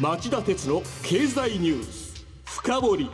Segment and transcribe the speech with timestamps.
[0.00, 3.10] 町田鉄の経済ニュース深掘り。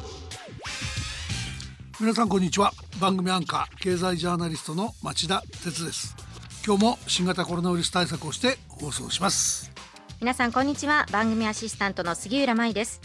[1.98, 2.72] 皆さんこんにちは。
[3.00, 6.14] 番組アンカー経済ジャーナリストの町田鉄です。
[6.66, 9.72] 今日も新型コロナウイルス対策をして放送します。
[10.20, 11.06] 皆さんこんにちは。
[11.10, 13.00] 番組アシスタントの杉浦舞です。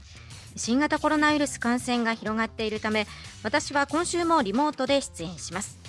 [0.57, 3.07] 新型コロナウイルス感染が広がっているため
[3.43, 5.79] 私は今週もリモートで出演します。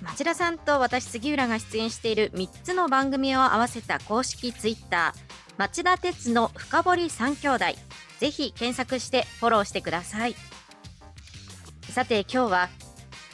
[0.00, 7.64] 町田さんと私杉浦が出演している3つの番組を合わせた公式ツイッター町田鉄の深掘り三兄弟。
[8.18, 10.36] ぜひ検索してフォローしてください。
[11.90, 12.68] さて今日は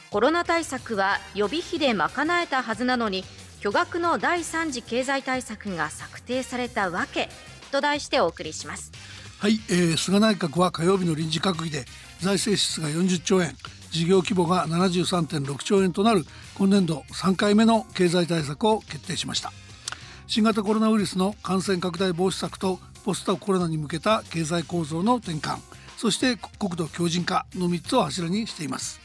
[0.09, 3.23] コロナ対策は予備費で賄えたはずなのに
[3.61, 7.29] 巨額の第3次経済対策が策定されたわけ
[7.71, 8.91] と題してお送りします。
[9.37, 11.85] はい、えー、菅内閣は火曜日の臨時閣議で
[12.19, 13.55] 財政支出が40兆円
[13.91, 16.25] 事業規模が73.6兆円となる
[16.57, 19.53] 今年度3回目の経済対策を決定しました。
[20.29, 25.57] 新型コロナウイルスの感染拡大防止策とポストコロナに向けた経済構造の転換
[25.97, 29.01] そして国土強靭化の3つを柱にしています。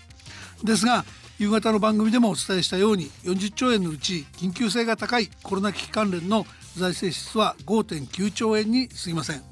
[0.63, 1.07] ですが
[1.39, 6.45] 夕方の番組でもお伝えしたように40兆円のうち緊急性が高いコロナ危機関連の
[6.77, 9.43] 財政支出は5.9兆円に過ぎません。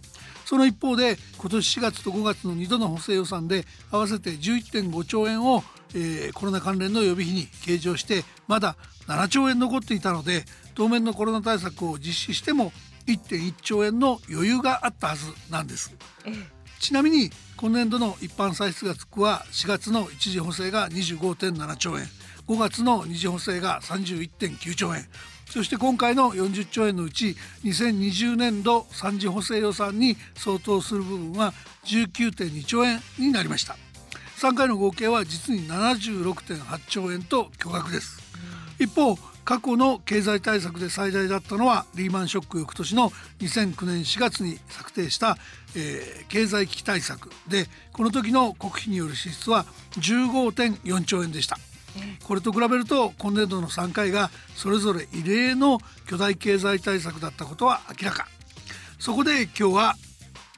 [0.44, 8.76] その一方で今年4月と5月の2度の補正予算で合わせて11.5兆円を、えー、コロナ関連の予備費に計上してまだ
[9.06, 12.72] 7兆円残っていたので当面のコロナ対策を実施しても
[13.06, 15.94] 1.1兆円の余裕があったはずなんです。
[16.82, 22.06] ちなみに今年度の一般歳出額は4月の一次補正が25.7兆円
[22.48, 25.06] 5月の二次補正が31.9兆円
[25.48, 31.52] そして今回の40兆円のうち2020年度三次補正予算に相当する部分は
[31.84, 33.76] 19.2兆円になりました
[34.42, 38.18] 3回の合計は実に76.8兆円と巨額です。
[38.80, 45.36] 一方過去の経済対策で最大だったのはリーマンショック翌年の2009年4月に策定した、
[45.76, 49.64] えー、経済危機対策でこの時の国費による支出は
[50.00, 51.56] 15.4兆円でした。
[52.24, 58.26] これと比べると今年度の3回がそれぞれ異例の巨大経済対策だったことは明らか。
[58.98, 59.94] そこで今日は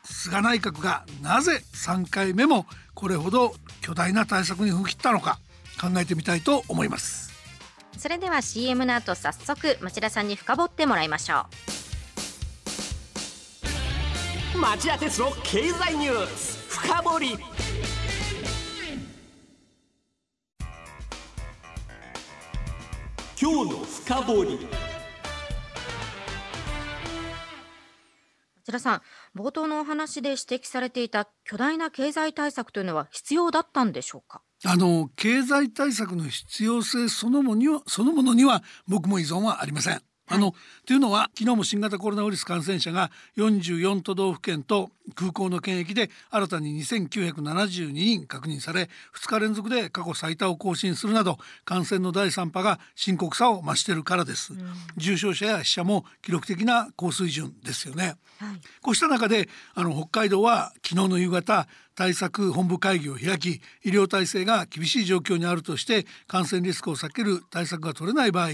[0.04, 5.38] 菅内閣がなぜ3回目もこれほど巨大な対策に踏み切ったのか
[5.78, 7.30] 考えてみたいと思います。
[7.98, 11.44] それでは CM の後早速町田さんに深掘ってもらいましょ
[14.54, 14.58] う。
[14.58, 17.36] 町田鉄の経済ニュース深掘り。
[23.38, 24.66] 今日の深掘り。
[28.64, 29.02] 町田さん
[29.36, 34.42] 冒頭のお話で指摘されていた巨大な経済対策というのは必要だったんでしょうか？
[34.64, 40.02] あの経済対策の必要性そのものにはそのものには僕も依存はありません。
[40.28, 54.60] あの、はい、というのは昨日も新型コロナウイルス感染者が44都道府県と空港の検疫で新たに2972人確認され2日連続で過去最多を更新するなど感染の第3波が深刻さを増しているからです、うん、
[54.96, 68.48] 重症者や死者も記録的な高水準ですよね、はい、こうした中であの北海道は昨日の夕方対策本部会議を開き医療体制が厳しい状況にあるとして感染リスクを避ける対策が取れない場合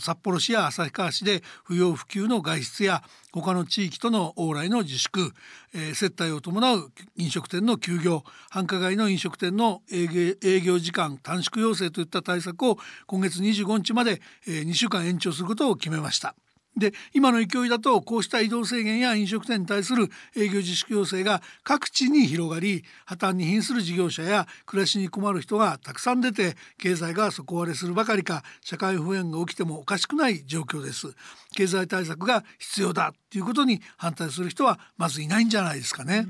[0.00, 3.02] 札幌市や旭川市で不要不急の外出や
[3.32, 5.32] 他の地域との往来の自粛、
[5.74, 16.36] えー、接待を伴う飲食店の休業繁華街の飲食店の営業時間短縮要請といった対策を今月25日まで、えー、2週間延長することを決めました。
[16.76, 31.14] で今の勢いだとこうした移動制限や飲食店に対する営業自粛要請が各地に広がり破綻に瀕する事業者や暮らしに困る人がたくさん出て経済が底割れするばかりか社会不安が起きてもおかしくない状況です。
[31.54, 36.26] 経済対策が必要だということに反対する人はまずいないんじゃないですかね。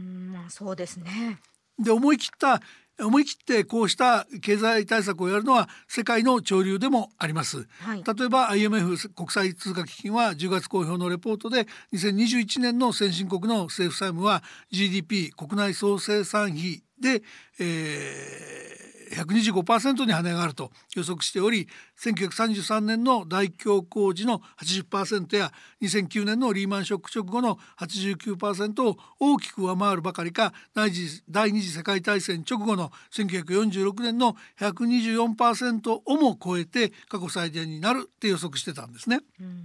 [0.48, 1.40] そうですね。
[1.78, 2.60] で思い切った
[3.00, 17.22] 思い切ってこうした経済対策をやるのは世界の潮流でもあります、はい、例えば IMF 国際通貨基金は10月公表のレポートで2021年の先進国の政府債務は GDP 国内総生産費で、
[17.58, 21.68] えー、125%に跳ね上がると予測しており
[22.00, 25.52] 1933年の大恐慌時の80%や
[25.82, 39.20] 2009年のリーマンショック直後の89%を大きく上回るばかりか第二次世界大戦直後の1946年の124%をも超えて過去最低になるって予測してたんですね。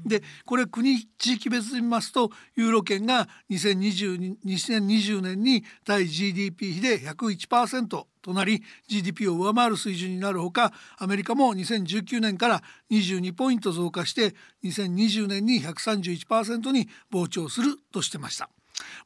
[0.05, 18.49] でこれ国地域別で見ますとユーロ圏が2020 2020年に対 GDP 比で101%となり GDP を上回る水準になるほかアメリカも2019年から22ポイント増加して2020年に131%に膨張するとしてました。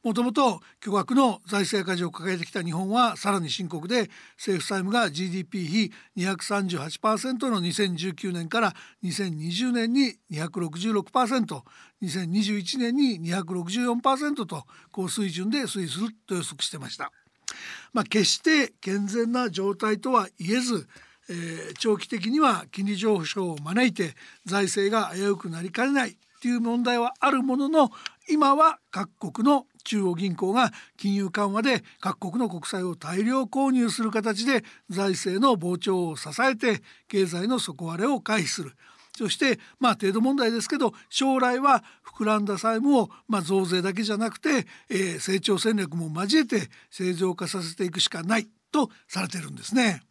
[0.02, 17.10] もともと巨額の財政赤字を抱えてきた日本はさらに深刻で政府債務が GDP 比238%の2019年から2020年に 266%2021 年に264%と高水準で推移すると予測してました。
[17.92, 20.86] まあ、決して健全な状態とは言えず
[21.28, 24.14] えー、長期的には金利上昇を招いて
[24.44, 27.90] 財政が危うくなりかねないという問題はあるものの
[28.28, 38.72] 今は各国の中央銀行が金融緩和で各国の国債を大量購入する形で財政の膨張を支えて経済の底割れを回避する。
[39.16, 50.02] そしてまあ程度問題ですけど将来は膨らんだ債務をまあ増税だけじゃなくて、えー、成長戦略も交えて正常化させていくしかないとされてるんですね。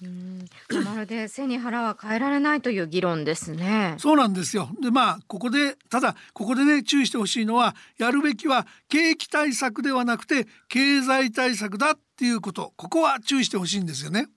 [0.00, 0.48] うん
[0.84, 3.96] まるで背に腹は変えられないという議論ですね。
[3.98, 4.68] そうなんですよ。
[4.80, 14.28] でまあここでただここでね注意してほしいのはやるべきは景気対策ではなくて経済対策だっていうことここは注意してほしいんですよね。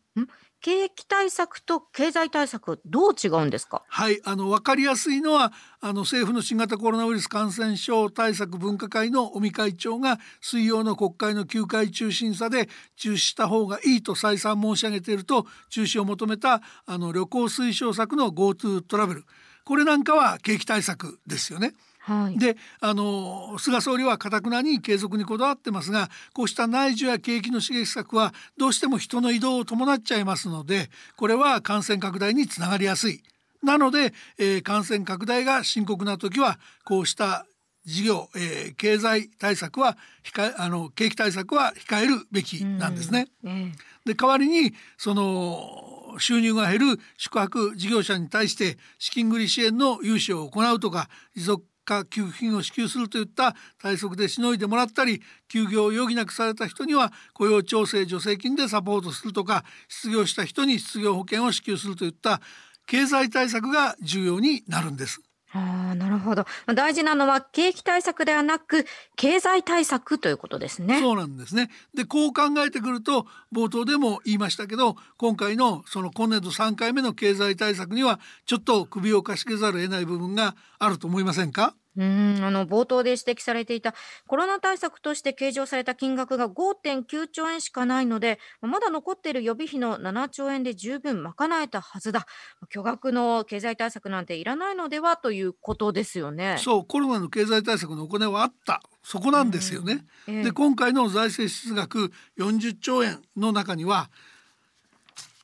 [0.62, 3.81] 景気対策と経済対策どう違うんですか？
[3.88, 19.25] はいあの分かりやすいのはあの政府の新型コロナウイルス感染症対策分科会の尾身会長が水曜の国会の休会中審査で中止した方がいいと再三申し上げていると中止を求めたあの旅行推奨策の GoTo トラベル
[19.63, 21.74] これなんかは景気対策ですよね。
[22.03, 33.21] はい、であの菅総理はかたくなに継続にこだわってますがこうした内需や景気の刺激策はどうしても人の移動を伴っちゃいますのでこれは感染拡大につながりやすい。
[33.62, 37.45] なので、えー、感染拡大が深刻な時はこうした
[37.86, 43.27] 事業、えー、経済対策は控えあの景気対策は控えるべきなんですね。
[43.44, 43.71] うん、
[44.06, 62.42] で代わりにその収入が減る宿泊事業者に対して資金繰り支援の融資を行うとか持続家給付金を支給するといった対策でしのいでもらったり休業を余儀なくされた人には雇用調整助成金でサポートするとか失業した人に失業保険を支給するといった
[62.88, 65.22] 経済対策が重要になるんです。
[65.53, 66.45] ああなるほど。
[66.74, 68.86] 大事なのは景気対策ではなく
[69.18, 71.00] 経済対策ということですね。
[71.01, 71.69] そうなんですね。
[71.94, 81.75] でこう考えてくると冒頭でも言いましたけど今回のその今年度3回目の経済対策にはちょっと首をかしげざるを得ない部分があると思いませんか？
[81.98, 83.94] うんあの冒頭で指摘されていた
[84.28, 92.26] コロナ対策として計上された金額が5.9兆円しかないのでまだ残っている予備費の7兆円で十分賄えたはずだ。
[92.70, 96.58] 巨額の経済対策なんていらないのではということですよね。
[96.60, 98.82] そうコロナの経済対策のお金はあった。
[99.04, 104.12] そこなんですよね、えー、で今回の財政支出額40兆円の中には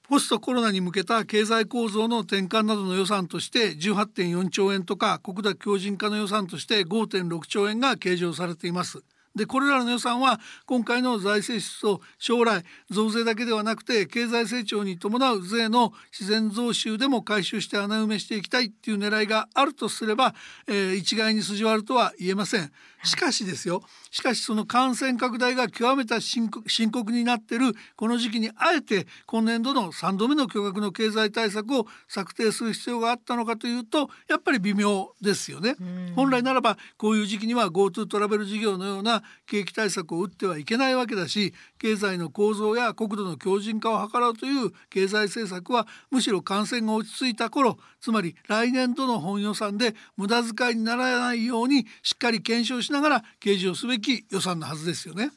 [0.09, 9.03] ポストコロナに向けた経済構造の転換などの予算として18.4兆円とか国土強靭化の予算として5.6兆円が計上されています。
[9.37, 20.35] でこれらの予算は今回の財政出動将来増税だけではなくて経済成長に伴う税の自然増収でも回収して穴埋めしていきたいっていう狙いがあるとすれば、
[20.67, 22.71] えー、一概に筋悪とは言えません。
[23.03, 26.49] しかしですよしかしその感染拡大が極めた深
[26.91, 35.75] 刻になっているこの時期にあえて今年度の3度目の巨額の経済対策を策定する必要があったのかというとやっぱり微妙ですよね。
[36.15, 55.31] 本来ならばこういう時期には GoTo トラベル事業のような景気対策を打ってはいけないわけだし経済の構造や国土の強靭化を図ろうという経済政策はむしろ感染が落ち着いた頃つまり来年度の本予算で無駄遣いにならないようにしっかり検証しながら計上すべき予算のはずですよね。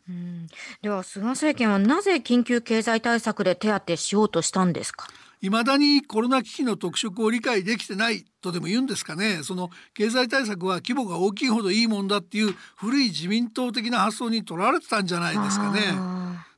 [0.82, 5.06] では菅政権はなぜ緊急経済対策で手当しようとしたんですか？
[5.42, 15.80] 未だにコロナ危機の特色を理解できてないとでも言うんですかねその経済対策は規模が大きいほどいいもんだっていう古い自民党的な発想にとらわれてたんじゃないですかね。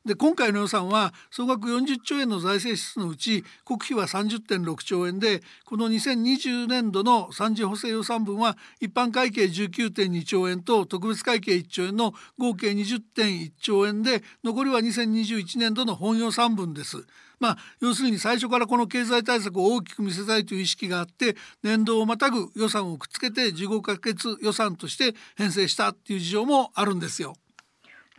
[0.04, 17.06] で今回の予算は総額40兆円の財政支出のうち国費は30.6兆円でこの2020年度の3次補正予算分は一般会計19.2兆円と特別会計1兆円の合計20.1兆円で残りは2021年度の本予算分です。
[17.38, 27.34] まあ、要するに最初からこの経済対策を大きく見せたいという意識があって年度をまたぐ予算をくっつけて事後可決予算として編成したっていう事情もあるんですよ。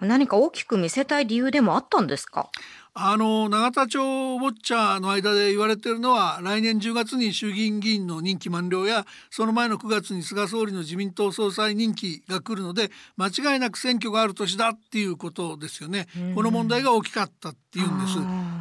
[0.03, 2.49] 何か大きく見せたい理由でもあったんですか？
[2.95, 16.07] あの永田町ウォッチャーの間で言われているのは来年10月に衆議院議員の任期満了やその前の9月に菅総理の自民党総裁任期が来るので間違いなく選挙がある年だっていうことですよね。
[16.35, 18.13] この問題が大きかったっていうんです。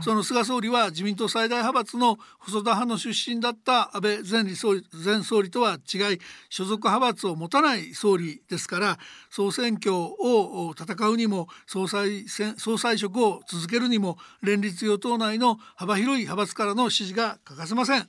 [0.02, 8.98] その菅総理は自民党最大派閥の細田派の出身だった安倍前理総理前総理とは違い所属派閥を持たない総理ですから
[9.30, 12.24] 総選挙を戦うにも総裁
[12.56, 18.06] 総裁職を続けるにも連立与党内の幅広い派閥からの支持が欠かせません、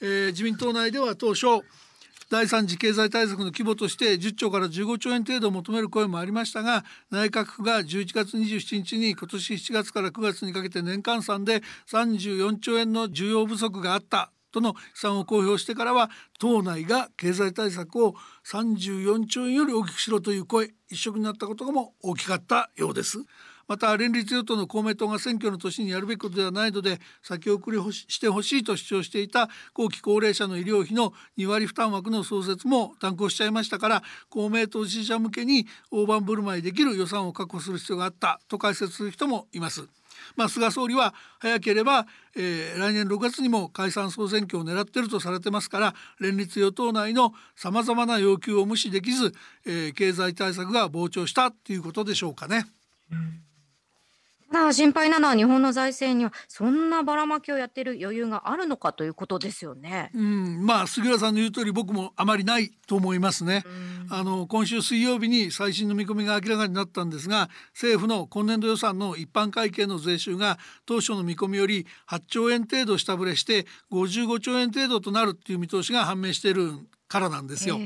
[0.00, 1.64] えー、自民党内では当初
[2.30, 18.14] 第3次経済対策の規模として10兆から15兆円程度を求める声もありましたが内閣府が11月27日に今年7月から9月にかけて年間算で34兆円の需要不足があったとの試算を公表してからは党内が経済対策を
[18.46, 23.18] 34兆円より大きくしろという声一色になったことも大きかったようです。
[23.66, 39.88] また連立与党の公明党が選挙の年にやるべきことではないので先送りしてほしいと主張していた後期高齢者の医療費の2割負担枠の創設も断行しちゃいましたから公明党支持者向けに大盤振る舞いできる予算を確保する必要があったと解説する人もいます。
[40.36, 42.06] まあ、菅総理は早ければ、
[42.36, 49.32] えー、来年6月にも解散総選挙を狙っているとされてますから連立与党内のさまざまな要求を無視できず、
[49.66, 52.66] えー、経済対策が膨張したということでしょうかね。
[53.10, 53.40] うん
[54.50, 60.10] まあ、心配なのは日本の財政にはそんなばらまきをやっている余裕があるのかということですよね。
[60.14, 63.64] うん、まあ杉浦さんの言う通り僕もあまりないと思いますね。
[64.10, 76.72] あの今週水曜日に最新の見込みが明らかになったんですが政府の今年度予算の一般会計の税収が当初の見込みより8兆円程度下振れして55兆円程度となるっていう見通しが判明している
[77.14, 77.78] からなんですよ。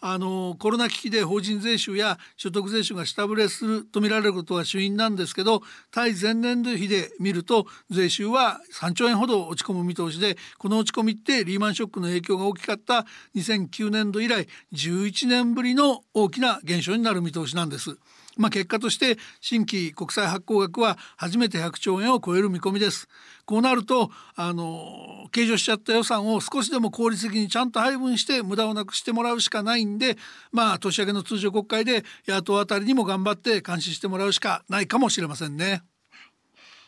[0.00, 5.60] あのコロナ危機で法人税収や所得税収が下振れすると見られることが主因なんですけど
[5.90, 13.04] 対前年度比で見ると税収は3兆円ほど落ち込む見通しでこの落ち込みってリーマンショックの影響が大きかった
[13.36, 17.98] 2009年度以来11年ぶりの大きな減少になる見通しなんです。
[18.40, 23.06] まあ、結果として新規国債発行額は初めて100兆円を超える見込みです。
[23.44, 30.16] こうなるとあの計上しちゃった予算を少しでも効率的にちゃんと配分して無駄をなくしてもらうしかないんで
[30.52, 35.82] まあ年明けの通常国会で野党あたりにも頑張って監視してもらうしかないかもしれませんね。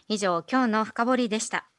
[0.09, 1.72] 以上今日の深掘りでした。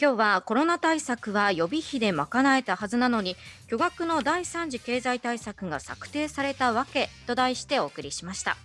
[0.00, 3.36] 今日はコロナ対策は予備費で賄えたはずなのに
[3.68, 8.56] 巨額の第3次経済対策が策定されたわけと題してお送りしました。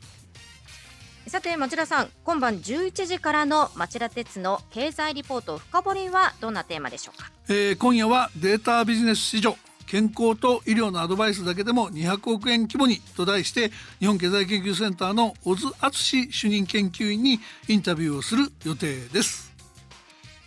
[1.27, 9.57] さて町田さん今晩11時からの町田鉄の経済リポート深掘りはどんなテーマでしょうか、えー、今夜はデータビジネス市場
[9.88, 19.47] 健康と医療のアドバイスだけでも200億円規模にと題して日本経済研究センターの小津敦主任研究員にインタビューをする予定です。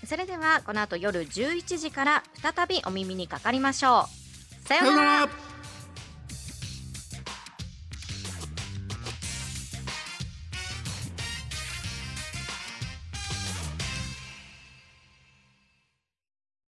[0.06, 4.06] それではこの後夜11時から再びお耳にかかりましょ
[4.64, 4.68] う。
[4.68, 5.49] さようなら。